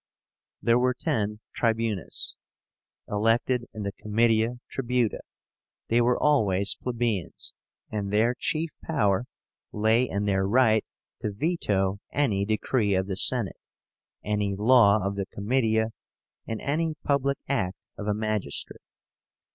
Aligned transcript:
There 0.63 0.79
were 0.79 0.95
ten 0.95 1.41
Tribunes, 1.53 2.35
elected 3.07 3.65
in 3.71 3.83
the 3.83 3.91
Comitia 3.91 4.55
Tribúta. 4.75 5.19
They 5.89 6.01
were 6.01 6.17
always 6.17 6.73
plebeians, 6.73 7.53
and 7.91 8.09
their 8.11 8.33
chief 8.33 8.71
power 8.83 9.25
lay 9.71 10.09
in 10.09 10.25
their 10.25 10.47
right 10.47 10.83
to 11.19 11.29
veto 11.31 11.99
any 12.11 12.45
decree 12.45 12.95
of 12.95 13.05
the 13.05 13.15
Senate, 13.15 13.57
any 14.23 14.55
law 14.55 15.05
of 15.05 15.17
the 15.17 15.27
Comitia, 15.27 15.91
and 16.47 16.59
any 16.61 16.95
public 17.03 17.37
act 17.47 17.77
of 17.95 18.07
a 18.07 18.15
magistrate. 18.15 18.81